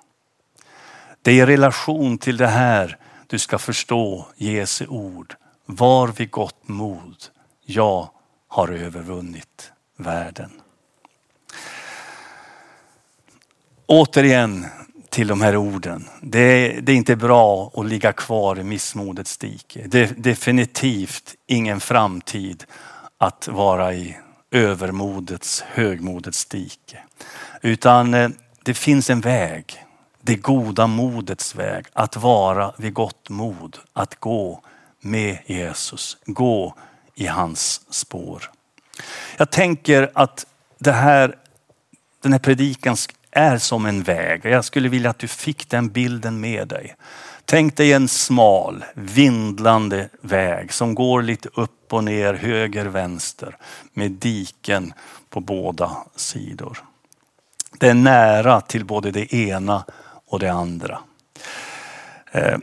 Det 1.23 1.31
är 1.31 1.43
i 1.43 1.47
relation 1.47 2.19
till 2.19 2.37
det 2.37 2.47
här 2.47 2.99
du 3.27 3.39
ska 3.39 3.59
förstå 3.59 4.27
Jesu 4.37 4.87
ord. 4.87 5.37
Var 5.67 6.09
vid 6.09 6.31
gott 6.31 6.69
mod. 6.69 7.17
Jag 7.65 8.11
har 8.49 8.69
övervunnit 8.69 9.73
världen. 9.97 10.51
Återigen 13.87 14.67
till 15.11 15.29
de 15.29 15.41
här 15.41 15.57
orden. 15.57 16.09
Det 16.23 16.41
är, 16.41 16.81
det 16.81 16.93
är, 16.93 16.97
inte 16.97 17.17
bra 17.17 17.73
att 17.75 17.87
ligga 17.87 18.13
kvar 18.13 18.59
i 18.59 18.65
missmodets 18.65 19.39
dike. 19.39 19.85
Det 19.87 20.01
är 20.01 20.15
definitivt 20.17 21.35
ingen 21.47 21.81
framtid 21.81 22.65
att 23.19 23.49
vara 23.49 23.95
i 23.95 24.17
övermodets, 24.51 25.61
högmodets 25.61 26.47
dike. 26.47 26.99
Utan 27.63 28.15
eh, 28.15 28.31
det 28.63 28.75
finns 28.75 29.11
en 29.11 29.21
väg. 29.21 29.85
Det 30.21 30.35
goda 30.35 30.87
modets 30.87 31.55
väg. 31.55 31.87
Att 31.93 32.17
vara 32.17 32.75
vid 32.79 32.93
gott 32.93 33.29
mod. 33.29 33.79
Att 33.93 34.21
gå 34.21 34.63
med 35.01 35.39
Jesus. 35.47 36.17
Gå 36.27 36.75
i 37.15 37.27
hans 37.27 37.81
spår. 37.91 38.51
Jag 39.37 39.51
tänker 39.51 40.11
att 40.15 40.47
det 40.79 40.93
här, 40.93 41.37
den 42.23 42.33
här 42.33 42.39
predikan 42.39 42.97
är 43.31 43.59
som 43.59 43.87
en 43.87 44.03
väg. 44.03 44.45
Jag 44.45 44.65
skulle 44.65 44.89
vilja 44.89 45.11
att 45.11 45.19
du 45.19 45.29
fick 45.29 45.69
den 45.69 45.89
bilden 45.89 46.41
med 46.41 46.69
dig. 46.69 46.95
Tänk 47.45 47.77
dig 47.77 47.93
en 47.93 48.09
smal, 48.09 48.85
vindlande 48.95 50.09
väg 50.21 50.73
som 50.73 50.95
går 50.95 51.23
lite 51.23 51.49
upp 51.55 51.93
och 51.93 52.05
ner, 52.05 52.35
höger, 52.35 52.87
vänster 52.87 53.57
med 53.93 54.11
diken 54.11 54.93
på 55.31 55.41
båda 55.41 55.97
sidor. 56.17 56.79
Det 57.79 57.89
är 57.89 57.95
nära 57.95 58.61
till 58.61 58.85
både 58.85 59.11
det 59.11 59.35
ena 59.35 59.85
och 60.27 60.39
det 60.39 60.53
andra. 60.53 60.99
Eh, 62.33 62.59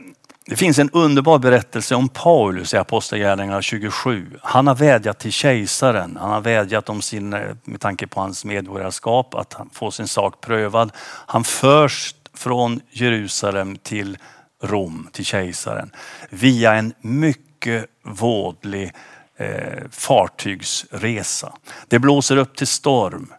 det 0.48 0.56
finns 0.56 0.78
en 0.78 0.90
underbar 0.90 1.38
berättelse 1.38 1.94
om 1.94 2.08
Paulus 2.08 2.74
i 2.74 2.76
Apostlagärningarna 2.76 3.62
27. 3.62 4.26
Han 4.42 4.66
har 4.66 4.74
vädjat 4.74 5.18
till 5.18 5.32
kejsaren. 5.32 6.16
Han 6.20 6.30
har 6.30 6.40
vädjat 6.40 6.88
om 6.88 7.02
sin, 7.02 7.32
eh, 7.32 7.40
med 7.64 7.80
tanke 7.80 8.06
på 8.06 8.20
hans 8.20 8.44
medborgarskap, 8.44 9.34
att 9.34 9.56
få 9.72 9.90
sin 9.90 10.08
sak 10.08 10.40
prövad. 10.40 10.92
Han 11.26 11.44
förs 11.44 12.14
från 12.34 12.80
Jerusalem 12.90 13.76
till 13.76 14.18
Rom, 14.62 15.08
till 15.12 15.24
kejsaren, 15.24 15.90
via 16.30 16.74
en 16.74 16.92
mycket 17.00 17.84
vådlig 18.04 18.92
eh, 19.36 19.82
fartygsresa. 19.90 21.52
Det 21.88 21.98
blåser 21.98 22.36
upp 22.36 22.56
till 22.56 22.66
storm 22.66 23.32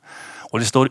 och 0.51 0.59
det 0.59 0.65
står 0.65 0.89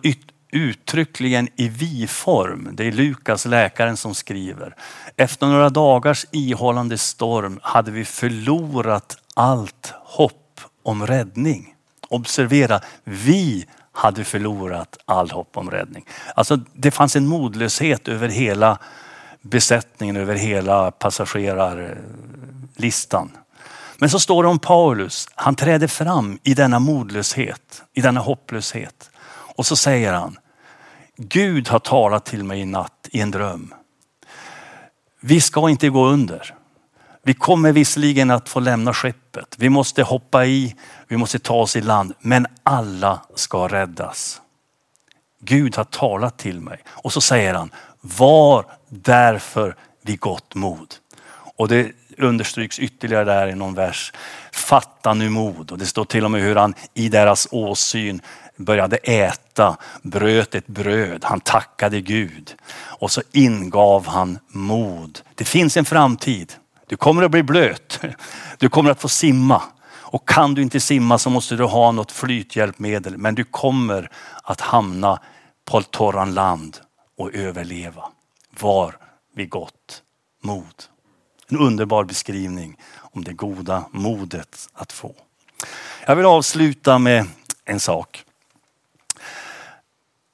uttryckligen 0.50 1.48
i 1.56 1.68
vi-form. 1.68 2.68
Det 2.72 2.84
är 2.84 2.92
Lukas, 2.92 3.44
läkaren, 3.44 3.96
som 3.96 4.14
skriver. 4.14 4.74
Efter 5.16 5.46
några 5.46 5.70
dagars 5.70 6.26
ihållande 6.30 6.98
storm 6.98 7.60
hade 7.62 7.90
vi 7.90 8.04
förlorat 8.04 9.16
allt 9.34 9.94
hopp 10.04 10.60
om 10.82 11.06
räddning. 11.06 11.74
Observera, 12.08 12.80
vi 13.04 13.66
hade 13.92 14.24
förlorat 14.24 14.98
all 15.04 15.30
hopp 15.30 15.56
om 15.56 15.70
räddning. 15.70 16.04
Alltså 16.34 16.56
det 16.56 16.90
fanns 16.90 17.16
en 17.16 17.26
modlöshet 17.26 18.08
över 18.08 18.28
hela 18.28 18.78
besättningen, 19.42 20.16
över 20.16 20.34
hela 20.34 20.90
passagerarlistan. 20.90 23.30
Men 23.98 24.10
så 24.10 24.20
står 24.20 24.42
det 24.42 24.48
om 24.48 24.58
Paulus, 24.58 25.28
han 25.34 25.54
träder 25.54 25.86
fram 25.86 26.38
i 26.42 26.54
denna 26.54 26.78
modlöshet, 26.78 27.82
i 27.94 28.00
denna 28.00 28.20
hopplöshet. 28.20 29.10
Och 29.58 29.66
så 29.66 29.76
säger 29.76 30.12
han, 30.12 30.38
Gud 31.16 31.68
har 31.68 31.78
talat 31.78 32.24
till 32.24 32.44
mig 32.44 32.60
i 32.60 32.64
natt 32.64 33.08
i 33.12 33.20
en 33.20 33.30
dröm. 33.30 33.74
Vi 35.20 35.40
ska 35.40 35.70
inte 35.70 35.88
gå 35.88 36.06
under. 36.06 36.54
Vi 37.22 37.34
kommer 37.34 37.72
visserligen 37.72 38.30
att 38.30 38.48
få 38.48 38.60
lämna 38.60 38.94
skeppet. 38.94 39.54
Vi 39.58 39.68
måste 39.68 40.02
hoppa 40.02 40.46
i, 40.46 40.76
vi 41.08 41.16
måste 41.16 41.38
ta 41.38 41.54
oss 41.54 41.76
i 41.76 41.80
land. 41.80 42.14
Men 42.20 42.46
alla 42.62 43.20
ska 43.34 43.68
räddas. 43.68 44.40
Gud 45.40 45.76
har 45.76 45.84
talat 45.84 46.38
till 46.38 46.60
mig. 46.60 46.82
Och 46.88 47.12
så 47.12 47.20
säger 47.20 47.54
han, 47.54 47.70
var 48.00 48.66
därför 48.88 49.76
vid 50.02 50.20
gott 50.20 50.54
mod. 50.54 50.94
Och 51.56 51.68
det 51.68 51.92
understryks 52.18 52.78
ytterligare 52.78 53.24
där 53.24 53.48
i 53.48 53.54
någon 53.54 53.74
vers. 53.74 54.12
Fatta 54.52 55.14
nu 55.14 55.28
mod. 55.28 55.70
Och 55.70 55.78
det 55.78 55.86
står 55.86 56.04
till 56.04 56.24
och 56.24 56.30
med 56.30 56.40
hur 56.40 56.56
han 56.56 56.74
i 56.94 57.08
deras 57.08 57.48
åsyn 57.50 58.20
började 58.58 58.96
äta, 58.96 59.76
bröt 60.02 60.54
ett 60.54 60.66
bröd, 60.66 61.24
han 61.24 61.40
tackade 61.40 62.00
Gud 62.00 62.54
och 62.74 63.10
så 63.10 63.22
ingav 63.32 64.06
han 64.06 64.38
mod. 64.48 65.20
Det 65.34 65.44
finns 65.44 65.76
en 65.76 65.84
framtid. 65.84 66.54
Du 66.86 66.96
kommer 66.96 67.22
att 67.22 67.30
bli 67.30 67.42
blöt. 67.42 68.00
Du 68.58 68.68
kommer 68.68 68.90
att 68.90 69.00
få 69.00 69.08
simma. 69.08 69.62
Och 70.10 70.28
kan 70.28 70.54
du 70.54 70.62
inte 70.62 70.80
simma 70.80 71.18
så 71.18 71.30
måste 71.30 71.56
du 71.56 71.64
ha 71.64 71.92
något 71.92 72.12
flythjälpmedel. 72.12 73.18
Men 73.18 73.34
du 73.34 73.44
kommer 73.44 74.10
att 74.42 74.60
hamna 74.60 75.20
på 75.64 75.82
torran 75.82 76.34
land 76.34 76.76
och 77.18 77.34
överleva. 77.34 78.04
Var 78.60 78.96
vid 79.34 79.50
gott 79.50 80.02
mod. 80.42 80.84
En 81.48 81.58
underbar 81.58 82.04
beskrivning 82.04 82.76
om 82.98 83.24
det 83.24 83.32
goda 83.32 83.84
modet 83.90 84.68
att 84.72 84.92
få. 84.92 85.14
Jag 86.06 86.16
vill 86.16 86.26
avsluta 86.26 86.98
med 86.98 87.26
en 87.64 87.80
sak. 87.80 88.24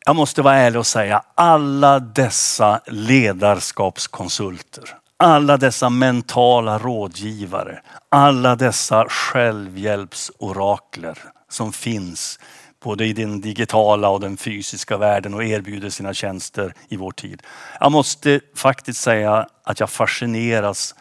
Jag 0.06 0.16
måste 0.16 0.42
vara 0.42 0.54
ärlig 0.54 0.78
och 0.78 0.86
säga 0.86 1.22
alla 1.34 1.98
dessa 1.98 2.80
ledarskapskonsulter, 2.86 4.84
alla 5.16 5.56
dessa 5.56 5.90
mentala 5.90 6.78
rådgivare, 6.78 7.82
alla 8.08 8.56
dessa 8.56 9.06
självhjälpsorakler 9.08 11.18
som 11.48 11.72
finns 11.72 12.38
både 12.82 13.06
i 13.06 13.12
den 13.12 13.40
digitala 13.40 14.08
och 14.08 14.20
den 14.20 14.36
fysiska 14.36 14.96
världen 14.96 15.34
och 15.34 15.44
erbjuder 15.44 15.90
sina 15.90 16.14
tjänster 16.14 16.74
i 16.88 16.96
vår 16.96 17.12
tid. 17.12 17.42
Jag 17.80 17.92
måste 17.92 18.40
faktiskt 18.54 19.00
säga 19.00 19.48
att 19.62 19.80
jag 19.80 19.90
fascineras 19.90 20.94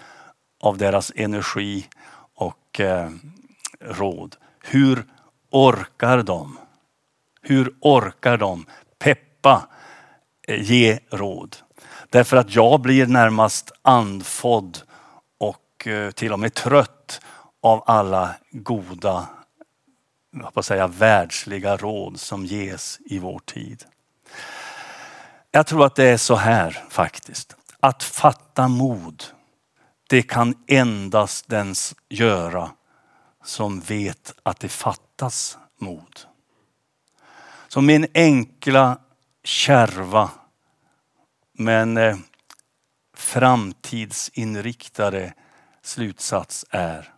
av 0.62 0.78
deras 0.78 1.12
energi 1.16 1.88
och 2.36 2.80
eh, 2.80 3.10
råd. 3.82 4.36
Hur 4.64 5.06
orkar 5.52 6.24
de? 6.24 6.58
Hur 7.42 7.74
orkar 7.82 8.38
de 8.38 8.66
peppa, 9.04 9.68
eh, 10.48 10.62
ge 10.62 11.00
råd? 11.10 11.58
Därför 12.10 12.38
att 12.38 12.56
jag 12.56 12.82
blir 12.82 13.08
närmast 13.08 13.72
andfådd 13.82 14.78
och 15.38 15.88
eh, 15.88 16.12
till 16.12 16.34
och 16.34 16.40
med 16.40 16.54
trött 16.54 17.22
av 17.62 17.84
alla 17.86 18.36
goda 18.52 19.28
jag 20.42 20.54
på 20.54 20.64
säga, 20.64 20.88
världsliga 20.88 21.78
råd 21.78 22.20
som 22.20 22.46
ges 22.46 23.00
i 23.06 23.20
vår 23.20 23.40
tid. 23.40 23.84
Jag 25.52 25.68
tror 25.68 25.86
att 25.86 25.96
det 25.96 26.06
är 26.06 26.18
så 26.18 26.36
här 26.36 26.84
faktiskt. 26.90 27.56
Att 27.80 28.04
fatta 28.04 28.68
mod, 28.68 29.24
det 30.10 30.22
kan 30.22 30.56
endast 30.68 31.50
den 31.50 31.76
göra 32.10 32.72
som 33.44 33.80
vet 33.80 34.34
att 34.44 34.60
det 34.60 34.70
fattas 34.70 35.58
mod. 35.80 36.20
Så 37.74 37.82
min 37.82 38.08
enkla, 38.14 39.00
kärva 39.44 40.30
men 41.54 41.98
eh, 41.98 42.18
framtidsinriktade 43.18 45.34
slutsats 45.82 46.66
är 46.70 47.14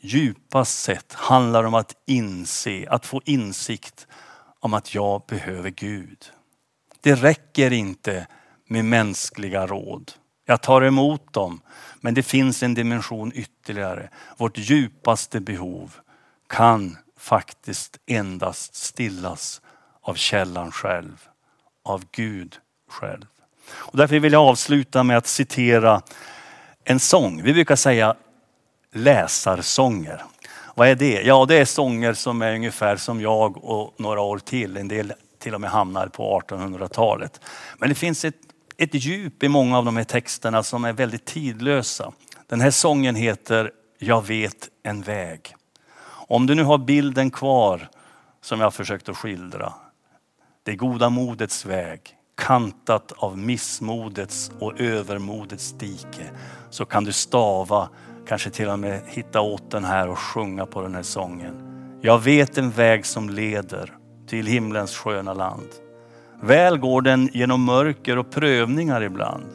djupast 0.00 0.78
sett 0.78 1.12
handlar 1.12 1.64
om 1.64 1.74
att 1.74 1.94
inse, 2.06 2.88
att 2.88 3.06
få 3.06 3.20
insikt 3.24 4.06
om 4.60 4.74
att 4.74 4.94
jag 4.94 5.22
behöver 5.28 5.70
Gud. 5.70 6.24
Det 7.00 7.14
räcker 7.14 7.72
inte 7.72 8.26
med 8.66 8.84
mänskliga 8.84 9.66
råd. 9.66 10.12
Jag 10.44 10.62
tar 10.62 10.82
emot 10.82 11.32
dem, 11.32 11.60
men 12.00 12.14
det 12.14 12.22
finns 12.22 12.62
en 12.62 12.74
dimension 12.74 13.32
ytterligare. 13.34 14.08
Vårt 14.36 14.58
djupaste 14.58 15.40
behov 15.40 15.92
kan 16.46 16.96
faktiskt 17.24 17.98
endast 18.06 18.74
stillas 18.74 19.60
av 20.02 20.14
källan 20.14 20.72
själv, 20.72 21.28
av 21.84 22.04
Gud 22.12 22.56
själv. 22.90 23.24
Och 23.70 23.98
därför 23.98 24.18
vill 24.18 24.32
jag 24.32 24.42
avsluta 24.42 25.02
med 25.02 25.16
att 25.16 25.26
citera 25.26 26.02
en 26.84 27.00
sång. 27.00 27.42
Vi 27.42 27.52
brukar 27.52 27.76
säga 27.76 28.14
läsarsånger. 28.92 30.22
Vad 30.74 30.88
är 30.88 30.94
det? 30.94 31.22
Ja, 31.22 31.44
det 31.44 31.54
är 31.54 31.64
sånger 31.64 32.14
som 32.14 32.42
är 32.42 32.54
ungefär 32.54 32.96
som 32.96 33.20
jag 33.20 33.64
och 33.64 33.94
några 33.96 34.20
år 34.20 34.38
till. 34.38 34.76
En 34.76 34.88
del 34.88 35.12
till 35.38 35.54
och 35.54 35.60
med 35.60 35.70
hamnar 35.70 36.06
på 36.06 36.40
1800-talet. 36.40 37.40
Men 37.78 37.88
det 37.88 37.94
finns 37.94 38.24
ett, 38.24 38.36
ett 38.76 38.94
djup 38.94 39.42
i 39.42 39.48
många 39.48 39.78
av 39.78 39.84
de 39.84 39.96
här 39.96 40.04
texterna 40.04 40.62
som 40.62 40.84
är 40.84 40.92
väldigt 40.92 41.24
tidlösa. 41.24 42.12
Den 42.46 42.60
här 42.60 42.70
sången 42.70 43.14
heter 43.14 43.72
Jag 43.98 44.26
vet 44.26 44.68
en 44.82 45.02
väg. 45.02 45.54
Om 46.28 46.46
du 46.46 46.54
nu 46.54 46.62
har 46.62 46.78
bilden 46.78 47.30
kvar 47.30 47.88
som 48.40 48.60
jag 48.60 48.66
har 48.66 48.70
försökt 48.70 49.08
att 49.08 49.16
skildra. 49.16 49.72
Det 50.62 50.76
goda 50.76 51.10
modets 51.10 51.66
väg, 51.66 52.00
kantat 52.36 53.12
av 53.16 53.38
missmodets 53.38 54.52
och 54.58 54.80
övermodets 54.80 55.72
dike, 55.72 56.30
så 56.70 56.84
kan 56.84 57.04
du 57.04 57.12
stava 57.12 57.88
Kanske 58.26 58.50
till 58.50 58.68
och 58.68 58.78
med 58.78 59.00
hitta 59.06 59.40
åt 59.40 59.70
den 59.70 59.84
här 59.84 60.08
och 60.08 60.18
sjunga 60.18 60.66
på 60.66 60.82
den 60.82 60.94
här 60.94 61.02
sången. 61.02 61.54
Jag 62.00 62.18
vet 62.18 62.58
en 62.58 62.70
väg 62.70 63.06
som 63.06 63.30
leder 63.30 63.92
till 64.26 64.46
himlens 64.46 64.96
sköna 64.96 65.34
land. 65.34 65.68
Väl 66.42 66.78
går 66.78 67.02
den 67.02 67.28
genom 67.32 67.64
mörker 67.64 68.18
och 68.18 68.30
prövningar 68.30 69.02
ibland. 69.02 69.46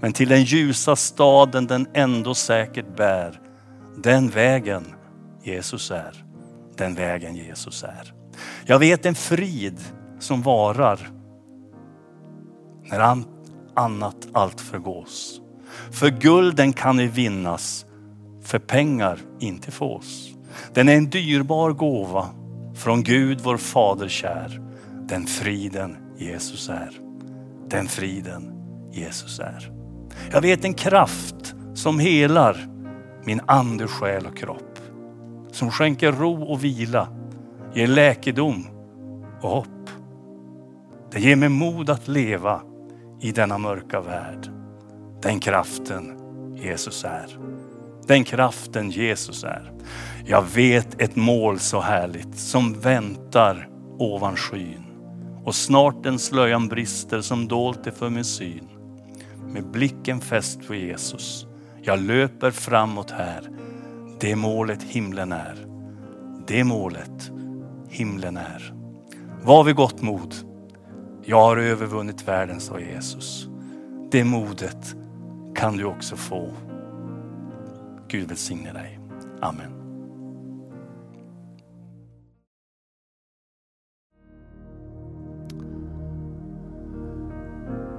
Men 0.00 0.12
till 0.12 0.28
den 0.28 0.42
ljusa 0.42 0.96
staden 0.96 1.66
den 1.66 1.86
ändå 1.94 2.34
säkert 2.34 2.96
bär. 2.96 3.40
Den 3.96 4.28
vägen 4.28 4.84
Jesus 5.44 5.90
är. 5.90 6.24
Den 6.76 6.94
vägen 6.94 7.36
Jesus 7.36 7.84
är. 7.84 8.12
Jag 8.66 8.78
vet 8.78 9.06
en 9.06 9.14
frid 9.14 9.80
som 10.18 10.42
varar 10.42 11.10
när 12.82 13.24
annat 13.74 14.28
allt 14.32 14.60
förgås. 14.60 15.40
För 15.90 16.08
gulden 16.08 16.72
kan 16.72 16.96
ni 16.96 17.06
vinnas 17.06 17.86
för 18.42 18.58
pengar 18.58 19.18
inte 19.40 19.70
fås. 19.70 20.30
Den 20.72 20.88
är 20.88 20.96
en 20.96 21.10
dyrbar 21.10 21.72
gåva 21.72 22.28
från 22.74 23.02
Gud 23.02 23.40
vår 23.40 23.56
fader 23.56 24.08
kär. 24.08 24.60
Den 25.08 25.26
friden 25.26 25.96
Jesus 26.18 26.68
är. 26.68 26.90
Den 27.68 27.88
friden 27.88 28.52
Jesus 28.92 29.38
är. 29.38 29.72
Jag 30.32 30.40
vet 30.40 30.64
en 30.64 30.74
kraft 30.74 31.54
som 31.74 31.98
helar 31.98 32.68
min 33.24 33.40
ande, 33.46 33.86
själ 33.86 34.26
och 34.26 34.36
kropp. 34.36 34.73
Som 35.54 35.70
skänker 35.70 36.12
ro 36.12 36.42
och 36.42 36.64
vila, 36.64 37.08
ger 37.74 37.86
läkedom 37.86 38.66
och 39.40 39.50
hopp. 39.50 39.90
Det 41.12 41.20
ger 41.20 41.36
mig 41.36 41.48
mod 41.48 41.90
att 41.90 42.08
leva 42.08 42.62
i 43.20 43.32
denna 43.32 43.58
mörka 43.58 44.00
värld. 44.00 44.50
Den 45.22 45.40
kraften 45.40 46.18
Jesus 46.56 47.04
är 47.04 47.38
den 48.06 48.24
kraften 48.24 48.90
Jesus 48.90 49.44
är. 49.44 49.72
Jag 50.26 50.42
vet 50.54 51.02
ett 51.02 51.16
mål 51.16 51.58
så 51.58 51.80
härligt 51.80 52.38
som 52.38 52.80
väntar 52.80 53.68
ovan 53.98 54.36
skyn. 54.36 54.84
Och 55.44 55.54
snart 55.54 56.02
den 56.02 56.18
slöjan 56.18 56.68
brister 56.68 57.20
som 57.20 57.48
dolt 57.48 57.84
det 57.84 57.92
för 57.92 58.10
min 58.10 58.24
syn. 58.24 58.68
Med 59.48 59.70
blicken 59.70 60.20
fäst 60.20 60.66
på 60.66 60.74
Jesus. 60.74 61.46
Jag 61.82 62.00
löper 62.00 62.50
framåt 62.50 63.10
här. 63.10 63.48
Det 64.24 64.36
målet 64.36 64.82
himlen 64.82 65.32
är. 65.32 65.66
Det 66.46 66.64
målet 66.64 67.30
himlen 67.88 68.36
är. 68.36 68.74
Var 69.42 69.64
vid 69.64 69.76
gott 69.76 70.02
mod. 70.02 70.34
Jag 71.22 71.40
har 71.40 71.56
övervunnit 71.56 72.28
världen, 72.28 72.60
sa 72.60 72.80
Jesus. 72.80 73.48
Det 74.10 74.24
modet 74.24 74.96
kan 75.54 75.76
du 75.76 75.84
också 75.84 76.16
få. 76.16 76.50
Gud 78.08 78.28
välsigne 78.28 78.72
dig. 78.72 78.98
Amen. 79.40 79.72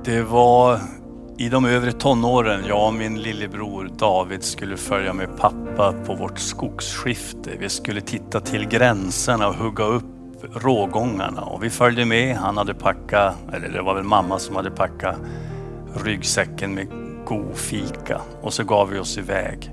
Det 0.06 0.22
var 0.22 0.80
i 1.38 1.50
de 1.50 1.66
övre 1.66 1.92
tonåren, 1.92 2.64
jag 2.68 2.88
och 2.88 2.94
min 2.94 3.22
lillebror 3.22 3.90
David 3.98 4.44
skulle 4.44 4.78
följa 4.78 5.14
med 5.14 5.38
pappa 5.38 5.94
på 6.06 6.16
vårt 6.16 6.40
skogsskifte. 6.40 7.52
Vi 7.60 7.70
skulle 7.70 8.02
titta 8.02 8.40
till 8.40 8.68
gränserna 8.68 9.48
och 9.48 9.56
hugga 9.56 9.84
upp 9.84 10.04
rågångarna 10.54 11.42
och 11.42 11.64
vi 11.64 11.70
följde 11.70 12.06
med. 12.06 12.36
Han 12.38 12.58
hade 12.58 12.74
packat, 12.74 13.36
eller 13.54 13.70
det 13.70 13.82
var 13.82 13.96
väl 13.96 14.04
mamma 14.04 14.40
som 14.40 14.56
hade 14.56 14.72
packat 14.72 15.16
ryggsäcken 16.04 16.76
med 16.76 16.88
god 17.26 17.56
fika 17.56 18.22
och 18.42 18.54
så 18.54 18.64
gav 18.64 18.90
vi 18.90 19.00
oss 19.00 19.18
iväg. 19.18 19.72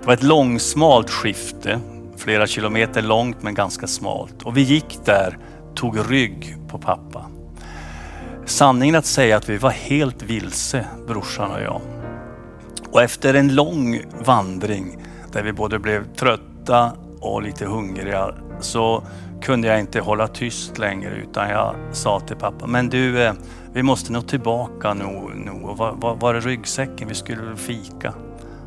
Det 0.00 0.06
var 0.06 0.14
ett 0.14 0.22
långsmalt 0.22 1.10
skifte, 1.10 1.80
flera 2.16 2.46
kilometer 2.46 3.02
långt 3.02 3.42
men 3.42 3.54
ganska 3.54 3.86
smalt. 3.86 4.42
Och 4.42 4.56
vi 4.56 4.62
gick 4.62 4.98
där, 5.04 5.38
tog 5.74 6.10
rygg 6.10 6.56
på 6.68 6.78
pappa. 6.78 7.26
Sanningen 8.46 8.94
att 8.94 9.06
säga 9.06 9.36
att 9.36 9.48
vi 9.48 9.56
var 9.56 9.70
helt 9.70 10.22
vilse, 10.22 10.86
brorsan 11.06 11.50
och 11.50 11.60
jag. 11.60 11.80
Och 12.90 13.02
efter 13.02 13.34
en 13.34 13.54
lång 13.54 14.00
vandring 14.24 14.96
där 15.32 15.42
vi 15.42 15.52
både 15.52 15.78
blev 15.78 16.14
trötta 16.14 16.92
och 17.20 17.42
lite 17.42 17.66
hungriga 17.66 18.34
så 18.60 19.02
kunde 19.42 19.68
jag 19.68 19.80
inte 19.80 20.00
hålla 20.00 20.28
tyst 20.28 20.78
längre 20.78 21.14
utan 21.14 21.48
jag 21.48 21.74
sa 21.92 22.20
till 22.20 22.36
pappa, 22.36 22.66
men 22.66 22.88
du, 22.88 23.22
eh, 23.22 23.32
vi 23.72 23.82
måste 23.82 24.12
nog 24.12 24.28
tillbaka 24.28 24.94
nu. 24.94 25.04
nu. 25.34 25.50
Var, 25.62 25.92
var, 25.92 26.14
var 26.14 26.34
är 26.34 26.40
ryggsäcken? 26.40 27.08
Vi 27.08 27.14
skulle 27.14 27.56
fika. 27.56 28.14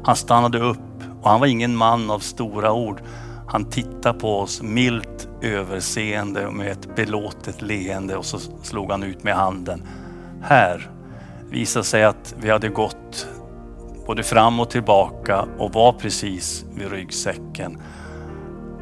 Han 0.04 0.16
stannade 0.16 0.60
upp 0.60 0.78
och 1.22 1.30
han 1.30 1.40
var 1.40 1.48
ingen 1.48 1.76
man 1.76 2.12
av 2.12 2.20
stora 2.20 2.74
ord. 2.74 3.02
Han 3.48 3.66
tittade 3.66 4.20
på 4.20 4.40
oss 4.40 4.62
milt 4.62 5.30
överseende 5.42 6.52
med 6.52 6.72
ett 6.72 6.96
belåtet 6.96 7.62
leende 7.62 8.18
och 8.18 8.26
så 8.26 8.40
slog 8.40 8.92
han 8.92 9.04
ut 9.04 9.24
med 9.24 9.36
handen. 9.36 9.84
Här 10.42 10.92
visade 11.50 11.86
sig 11.86 12.04
att 12.04 12.36
vi 12.40 12.50
hade 12.50 12.70
gått 12.70 13.28
både 14.08 14.24
fram 14.24 14.60
och 14.60 14.70
tillbaka 14.70 15.46
och 15.58 15.74
var 15.74 15.94
precis 15.94 16.66
vid 16.76 16.92
ryggsäcken. 16.92 17.82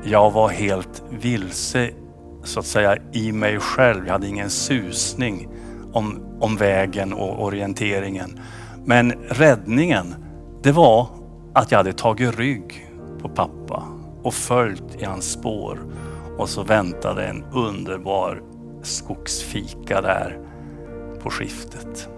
Jag 0.04 0.32
var 0.32 0.49
helt 0.49 1.04
vilse 1.10 1.89
så 2.43 2.60
att 2.60 2.65
säga 2.65 2.97
i 3.12 3.32
mig 3.32 3.60
själv. 3.60 4.06
Jag 4.06 4.13
hade 4.13 4.28
ingen 4.28 4.49
susning 4.49 5.49
om, 5.93 6.38
om 6.39 6.58
vägen 6.58 7.13
och 7.13 7.43
orienteringen. 7.43 8.39
Men 8.86 9.12
räddningen, 9.12 10.15
det 10.63 10.71
var 10.71 11.08
att 11.54 11.71
jag 11.71 11.78
hade 11.78 11.93
tagit 11.93 12.38
rygg 12.38 12.89
på 13.21 13.30
pappa 13.30 13.84
och 14.23 14.33
följt 14.33 14.95
i 15.01 15.05
hans 15.05 15.31
spår. 15.31 15.79
Och 16.38 16.49
så 16.49 16.63
väntade 16.63 17.25
en 17.25 17.43
underbar 17.53 18.41
skogsfika 18.81 20.01
där 20.01 20.39
på 21.19 21.29
skiftet. 21.29 22.09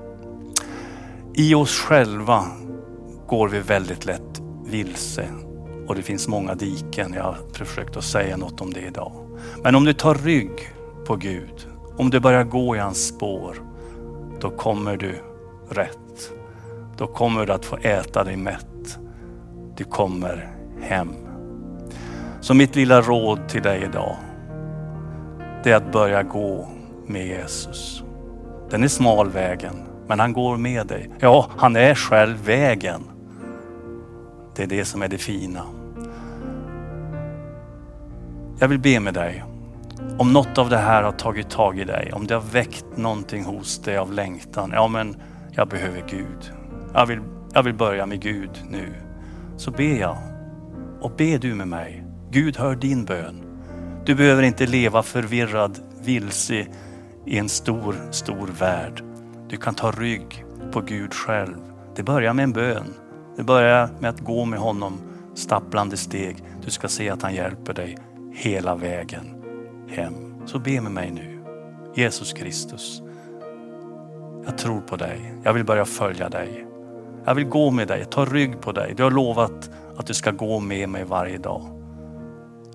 I 1.33 1.55
oss 1.55 1.79
själva 1.79 2.45
går 3.27 3.49
vi 3.49 3.59
väldigt 3.59 4.05
lätt 4.05 4.41
vilse 4.65 5.27
och 5.87 5.95
det 5.95 6.01
finns 6.01 6.27
många 6.27 6.55
diken. 6.55 7.13
Jag 7.13 7.23
har 7.23 7.37
försökt 7.53 7.97
att 7.97 8.03
säga 8.03 8.37
något 8.37 8.61
om 8.61 8.73
det 8.73 8.81
idag. 8.81 9.11
Men 9.63 9.75
om 9.75 9.85
du 9.85 9.93
tar 9.93 10.15
rygg 10.15 10.73
på 11.05 11.15
Gud, 11.15 11.67
om 11.97 12.09
du 12.09 12.19
börjar 12.19 12.43
gå 12.43 12.75
i 12.75 12.79
hans 12.79 13.07
spår, 13.07 13.61
då 14.39 14.49
kommer 14.49 14.97
du 14.97 15.15
rätt. 15.69 16.31
Då 16.97 17.07
kommer 17.07 17.45
du 17.45 17.53
att 17.53 17.65
få 17.65 17.77
äta 17.77 18.23
dig 18.23 18.37
mätt. 18.37 18.99
Du 19.77 19.83
kommer 19.83 20.55
hem. 20.81 21.24
Så 22.45 22.53
mitt 22.53 22.75
lilla 22.75 23.01
råd 23.01 23.49
till 23.49 23.61
dig 23.61 23.83
idag, 23.83 24.15
det 25.63 25.71
är 25.71 25.75
att 25.75 25.91
börja 25.91 26.23
gå 26.23 26.69
med 27.07 27.27
Jesus. 27.27 28.03
Den 28.69 28.83
är 28.83 28.87
smal 28.87 29.29
vägen, 29.29 29.75
men 30.07 30.19
han 30.19 30.33
går 30.33 30.57
med 30.57 30.87
dig. 30.87 31.09
Ja, 31.19 31.49
han 31.57 31.75
är 31.75 31.95
själv 31.95 32.45
vägen. 32.45 33.01
Det 34.55 34.63
är 34.63 34.67
det 34.67 34.85
som 34.85 35.01
är 35.01 35.07
det 35.07 35.17
fina. 35.17 35.61
Jag 38.59 38.67
vill 38.67 38.79
be 38.79 38.99
med 38.99 39.13
dig. 39.13 39.43
Om 40.17 40.33
något 40.33 40.57
av 40.57 40.69
det 40.69 40.77
här 40.77 41.03
har 41.03 41.11
tagit 41.11 41.49
tag 41.49 41.79
i 41.79 41.83
dig, 41.83 42.11
om 42.13 42.27
det 42.27 42.33
har 42.33 42.51
väckt 42.51 42.85
någonting 42.95 43.45
hos 43.45 43.79
dig 43.79 43.97
av 43.97 44.13
längtan. 44.13 44.71
Ja, 44.73 44.87
men 44.87 45.15
jag 45.51 45.67
behöver 45.67 46.03
Gud. 46.09 46.51
Jag 46.93 47.05
vill, 47.05 47.19
jag 47.53 47.63
vill 47.63 47.75
börja 47.75 48.05
med 48.05 48.21
Gud 48.21 48.63
nu. 48.69 48.93
Så 49.57 49.71
ber 49.71 49.99
jag. 49.99 50.17
Och 51.01 51.11
be 51.17 51.37
du 51.37 51.55
med 51.55 51.67
mig. 51.67 52.04
Gud 52.35 52.57
hör 52.57 52.75
din 52.75 53.05
bön. 53.05 53.43
Du 54.05 54.15
behöver 54.15 54.43
inte 54.43 54.65
leva 54.65 55.03
förvirrad, 55.03 55.79
vilse 56.03 56.67
i 57.25 57.37
en 57.37 57.49
stor, 57.49 57.95
stor 58.11 58.47
värld. 58.59 59.03
Du 59.49 59.57
kan 59.57 59.75
ta 59.75 59.91
rygg 59.91 60.45
på 60.71 60.81
Gud 60.81 61.13
själv. 61.13 61.55
Det 61.95 62.03
börjar 62.03 62.33
med 62.33 62.43
en 62.43 62.51
bön. 62.51 62.93
Det 63.37 63.43
börjar 63.43 63.89
med 63.99 64.09
att 64.09 64.19
gå 64.19 64.45
med 64.45 64.59
honom 64.59 65.01
stapplande 65.35 65.97
steg. 65.97 66.37
Du 66.63 66.71
ska 66.71 66.87
se 66.87 67.09
att 67.09 67.21
han 67.21 67.33
hjälper 67.33 67.73
dig 67.73 67.97
hela 68.33 68.75
vägen 68.75 69.43
hem. 69.89 70.13
Så 70.45 70.59
be 70.59 70.81
med 70.81 70.91
mig 70.91 71.11
nu. 71.11 71.43
Jesus 71.95 72.33
Kristus, 72.33 73.01
jag 74.45 74.57
tror 74.57 74.81
på 74.81 74.95
dig. 74.95 75.33
Jag 75.43 75.53
vill 75.53 75.65
börja 75.65 75.85
följa 75.85 76.29
dig. 76.29 76.65
Jag 77.25 77.35
vill 77.35 77.45
gå 77.45 77.71
med 77.71 77.87
dig, 77.87 78.05
ta 78.05 78.25
rygg 78.25 78.61
på 78.61 78.71
dig. 78.71 78.93
Du 78.97 79.03
har 79.03 79.11
lovat 79.11 79.69
att 79.97 80.07
du 80.07 80.13
ska 80.13 80.31
gå 80.31 80.59
med 80.59 80.89
mig 80.89 81.03
varje 81.03 81.37
dag. 81.37 81.84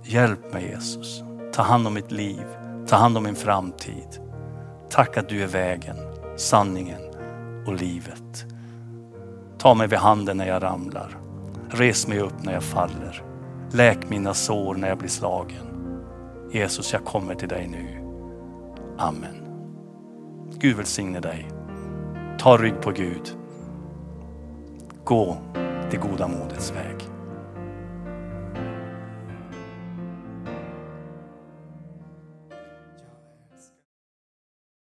Hjälp 0.03 0.53
mig 0.53 0.69
Jesus. 0.69 1.23
Ta 1.53 1.63
hand 1.63 1.87
om 1.87 1.95
mitt 1.95 2.11
liv. 2.11 2.47
Ta 2.87 2.97
hand 2.97 3.17
om 3.17 3.23
min 3.23 3.35
framtid. 3.35 4.21
Tack 4.91 5.17
att 5.17 5.29
du 5.29 5.43
är 5.43 5.47
vägen, 5.47 5.97
sanningen 6.37 7.01
och 7.67 7.75
livet. 7.75 8.47
Ta 9.59 9.75
mig 9.75 9.89
vid 9.89 9.99
handen 9.99 10.37
när 10.37 10.49
jag 10.49 10.63
ramlar. 10.63 11.19
Res 11.71 12.09
mig 12.09 12.21
upp 12.21 12.43
när 12.43 12.53
jag 12.53 12.63
faller. 12.63 13.23
Läk 13.73 14.11
mina 14.11 14.35
sår 14.35 14.75
när 14.75 14.89
jag 14.89 14.99
blir 14.99 15.09
slagen. 15.09 15.67
Jesus, 16.53 16.93
jag 16.93 17.05
kommer 17.05 17.35
till 17.35 17.49
dig 17.49 17.69
nu. 17.69 18.01
Amen. 18.99 19.37
Gud 20.59 20.77
välsigne 20.77 21.21
dig. 21.21 21.49
Ta 22.39 22.57
rygg 22.57 22.81
på 22.81 22.91
Gud. 22.91 23.37
Gå 25.05 25.37
det 25.91 25.97
goda 25.97 26.29
modets 26.29 26.73
väg. 26.73 27.10